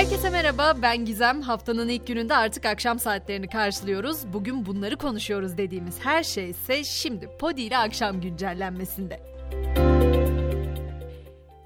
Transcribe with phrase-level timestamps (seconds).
[0.00, 1.42] Herkese merhaba, ben Gizem.
[1.42, 4.32] Haftanın ilk gününde artık akşam saatlerini karşılıyoruz.
[4.32, 9.20] Bugün bunları konuşuyoruz dediğimiz her şey ise şimdi Podi ile akşam güncellenmesinde.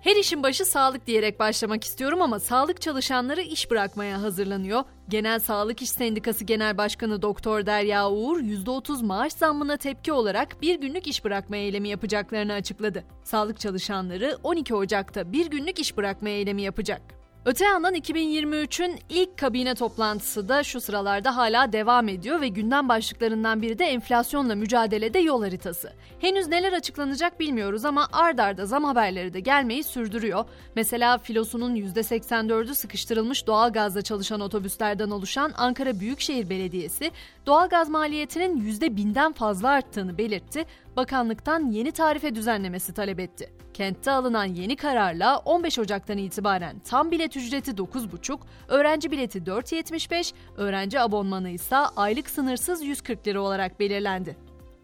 [0.00, 4.84] Her işin başı sağlık diyerek başlamak istiyorum ama sağlık çalışanları iş bırakmaya hazırlanıyor.
[5.08, 10.80] Genel Sağlık İş Sendikası Genel Başkanı Doktor Derya Uğur, %30 maaş zammına tepki olarak bir
[10.80, 13.04] günlük iş bırakma eylemi yapacaklarını açıkladı.
[13.24, 17.23] Sağlık çalışanları 12 Ocak'ta bir günlük iş bırakma eylemi yapacak.
[17.46, 23.62] Öte yandan 2023'ün ilk kabine toplantısı da şu sıralarda hala devam ediyor ve gündem başlıklarından
[23.62, 25.92] biri de enflasyonla mücadelede yol haritası.
[26.20, 30.44] Henüz neler açıklanacak bilmiyoruz ama ard arda zam haberleri de gelmeyi sürdürüyor.
[30.76, 37.10] Mesela filosunun %84'ü sıkıştırılmış doğalgazla çalışan otobüslerden oluşan Ankara Büyükşehir Belediyesi
[37.46, 40.64] doğalgaz maliyetinin %1000'den fazla arttığını belirtti,
[40.96, 43.52] bakanlıktan yeni tarife düzenlemesi talep etti.
[43.74, 51.00] Kentte alınan yeni kararla 15 Ocak'tan itibaren tam bilet ücreti 9,5, öğrenci bileti 4,75, öğrenci
[51.00, 54.36] abonmanı ise aylık sınırsız 140 lira olarak belirlendi.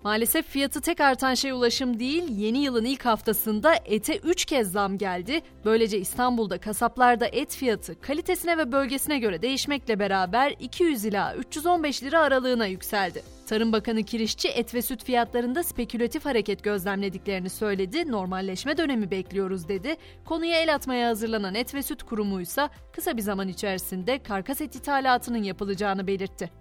[0.04, 4.98] Maalesef fiyatı tek artan şey ulaşım değil, yeni yılın ilk haftasında ete 3 kez zam
[4.98, 5.40] geldi.
[5.64, 12.20] Böylece İstanbul'da kasaplarda et fiyatı kalitesine ve bölgesine göre değişmekle beraber 200 ila 315 lira
[12.20, 13.22] aralığına yükseldi.
[13.46, 19.96] Tarım Bakanı Kirişçi et ve süt fiyatlarında spekülatif hareket gözlemlediklerini söyledi, normalleşme dönemi bekliyoruz dedi.
[20.24, 24.76] Konuya el atmaya hazırlanan Et ve Süt Kurumu ise kısa bir zaman içerisinde karkas et
[24.76, 26.59] ithalatının yapılacağını belirtti.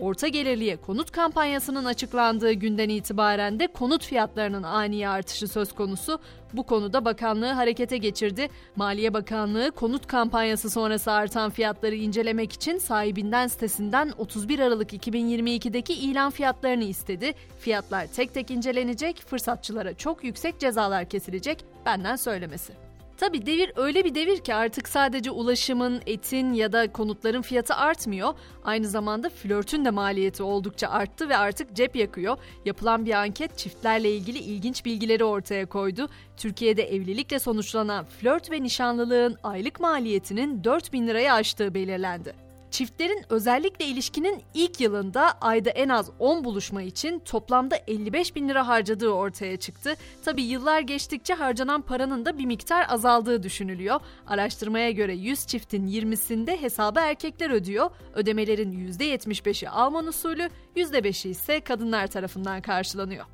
[0.00, 6.18] Orta gelirliye konut kampanyasının açıklandığı günden itibaren de konut fiyatlarının ani artışı söz konusu.
[6.52, 8.48] Bu konuda bakanlığı harekete geçirdi.
[8.76, 16.30] Maliye Bakanlığı konut kampanyası sonrası artan fiyatları incelemek için sahibinden sitesinden 31 Aralık 2022'deki ilan
[16.30, 17.34] fiyatlarını istedi.
[17.58, 22.83] Fiyatlar tek tek incelenecek, fırsatçılara çok yüksek cezalar kesilecek, benden söylemesi.
[23.16, 28.34] Tabi devir öyle bir devir ki artık sadece ulaşımın, etin ya da konutların fiyatı artmıyor.
[28.64, 32.36] Aynı zamanda flörtün de maliyeti oldukça arttı ve artık cep yakıyor.
[32.64, 36.08] Yapılan bir anket çiftlerle ilgili ilginç bilgileri ortaya koydu.
[36.36, 42.43] Türkiye'de evlilikle sonuçlanan flört ve nişanlılığın aylık maliyetinin 4 bin lirayı aştığı belirlendi.
[42.74, 48.68] Çiftlerin özellikle ilişkinin ilk yılında ayda en az 10 buluşma için toplamda 55 bin lira
[48.68, 49.94] harcadığı ortaya çıktı.
[50.24, 54.00] Tabi yıllar geçtikçe harcanan paranın da bir miktar azaldığı düşünülüyor.
[54.26, 57.90] Araştırmaya göre 100 çiftin 20'sinde hesabı erkekler ödüyor.
[58.14, 63.24] Ödemelerin %75'i Alman usulü, %5'i ise kadınlar tarafından karşılanıyor.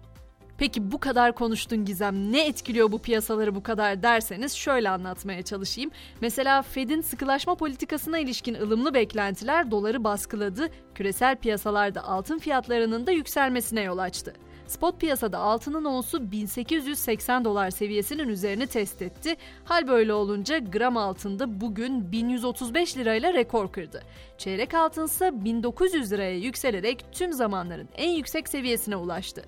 [0.60, 5.90] Peki bu kadar konuştun Gizem ne etkiliyor bu piyasaları bu kadar derseniz şöyle anlatmaya çalışayım.
[6.20, 10.68] Mesela Fed'in sıkılaşma politikasına ilişkin ılımlı beklentiler doları baskıladı.
[10.94, 14.34] Küresel piyasalarda altın fiyatlarının da yükselmesine yol açtı.
[14.66, 19.36] Spot piyasada altının onsu 1880 dolar seviyesinin üzerini test etti.
[19.64, 24.02] Hal böyle olunca gram altında bugün 1135 lirayla rekor kırdı.
[24.38, 29.42] Çeyrek altın ise 1900 liraya yükselerek tüm zamanların en yüksek seviyesine ulaştı.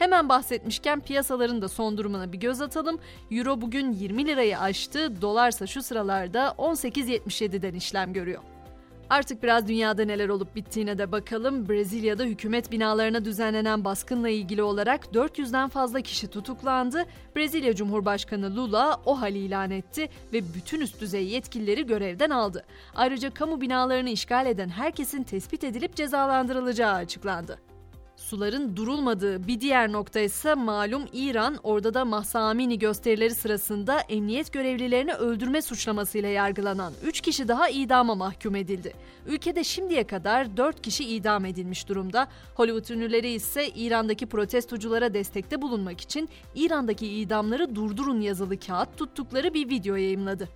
[0.00, 2.98] Hemen bahsetmişken piyasaların da son durumuna bir göz atalım.
[3.30, 8.42] Euro bugün 20 lirayı aştı, dolarsa şu sıralarda 18.77'den işlem görüyor.
[9.10, 11.68] Artık biraz dünyada neler olup bittiğine de bakalım.
[11.68, 17.04] Brezilya'da hükümet binalarına düzenlenen baskınla ilgili olarak 400'den fazla kişi tutuklandı.
[17.36, 22.64] Brezilya Cumhurbaşkanı Lula o hali ilan etti ve bütün üst düzey yetkilileri görevden aldı.
[22.94, 27.69] Ayrıca kamu binalarını işgal eden herkesin tespit edilip cezalandırılacağı açıklandı.
[28.20, 34.52] Suların durulmadığı bir diğer nokta ise malum İran orada da Mahsa Amini gösterileri sırasında emniyet
[34.52, 38.92] görevlilerini öldürme suçlamasıyla yargılanan 3 kişi daha idama mahkum edildi.
[39.26, 42.28] Ülkede şimdiye kadar 4 kişi idam edilmiş durumda.
[42.54, 49.68] Hollywood ünlüleri ise İran'daki protestoculara destekte bulunmak için İran'daki idamları durdurun yazılı kağıt tuttukları bir
[49.68, 50.48] video yayımladı.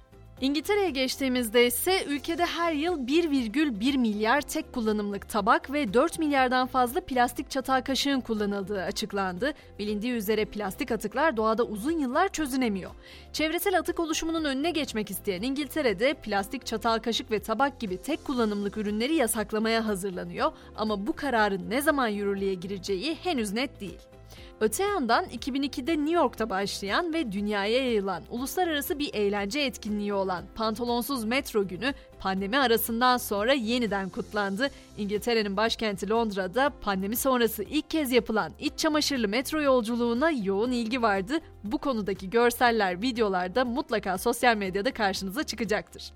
[0.45, 7.01] İngiltere'ye geçtiğimizde ise ülkede her yıl 1,1 milyar tek kullanımlık tabak ve 4 milyardan fazla
[7.01, 9.55] plastik çatal kaşığın kullanıldığı açıklandı.
[9.79, 12.91] Bilindiği üzere plastik atıklar doğada uzun yıllar çözünemiyor.
[13.33, 18.77] Çevresel atık oluşumunun önüne geçmek isteyen İngiltere'de plastik çatal kaşık ve tabak gibi tek kullanımlık
[18.77, 24.14] ürünleri yasaklamaya hazırlanıyor ama bu kararın ne zaman yürürlüğe gireceği henüz net değil.
[24.61, 31.25] Öte yandan 2002'de New York'ta başlayan ve dünyaya yayılan uluslararası bir eğlence etkinliği olan Pantolonsuz
[31.25, 34.71] Metro Günü pandemi arasından sonra yeniden kutlandı.
[34.99, 41.39] İngiltere'nin başkenti Londra'da pandemi sonrası ilk kez yapılan iç çamaşırlı metro yolculuğuna yoğun ilgi vardı.
[41.65, 46.13] Bu konudaki görseller, videolar da mutlaka sosyal medyada karşınıza çıkacaktır.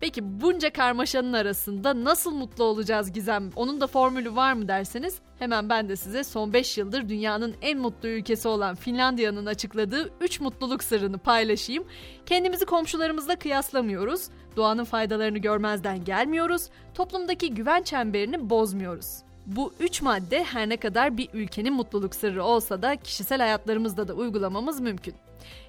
[0.00, 3.50] Peki bunca karmaşanın arasında nasıl mutlu olacağız Gizem?
[3.56, 7.78] Onun da formülü var mı derseniz hemen ben de size son 5 yıldır dünyanın en
[7.78, 11.84] mutlu ülkesi olan Finlandiya'nın açıkladığı 3 mutluluk sırrını paylaşayım.
[12.26, 19.29] Kendimizi komşularımızla kıyaslamıyoruz, doğanın faydalarını görmezden gelmiyoruz, toplumdaki güven çemberini bozmuyoruz.
[19.56, 24.14] Bu üç madde her ne kadar bir ülkenin mutluluk sırrı olsa da kişisel hayatlarımızda da
[24.14, 25.14] uygulamamız mümkün.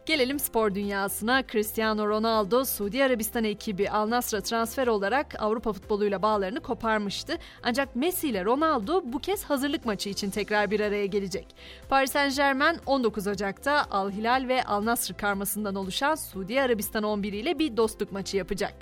[0.05, 1.43] Gelelim spor dünyasına.
[1.47, 7.37] Cristiano Ronaldo, Suudi Arabistan ekibi Al Nassr'a transfer olarak Avrupa futboluyla bağlarını koparmıştı.
[7.63, 11.55] Ancak Messi ile Ronaldo bu kez hazırlık maçı için tekrar bir araya gelecek.
[11.89, 17.33] Paris Saint Germain 19 Ocak'ta Al Hilal ve Al Nassr karmasından oluşan Suudi Arabistan 11
[17.33, 18.73] ile bir dostluk maçı yapacak.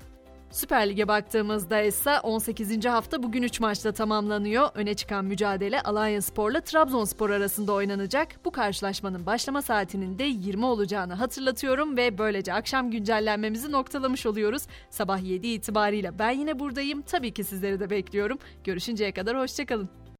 [0.51, 2.86] Süper Lig'e baktığımızda ise 18.
[2.86, 4.69] hafta bugün 3 maçta tamamlanıyor.
[4.74, 8.46] Öne çıkan mücadele Alanya Spor'la Trabzonspor arasında oynanacak.
[8.46, 14.63] Bu karşılaşmanın başlama saatinin de 20 olacağını hatırlatıyorum ve böylece akşam güncellenmemizi noktalamış oluyoruz.
[14.90, 17.01] Sabah 7 itibariyle ben yine buradayım.
[17.01, 18.38] Tabii ki sizleri de bekliyorum.
[18.63, 20.00] Görüşünceye kadar hoşçakalın.